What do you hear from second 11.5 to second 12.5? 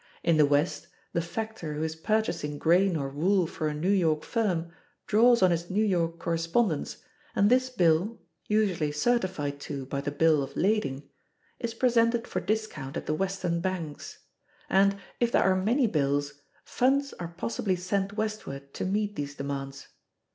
is presented for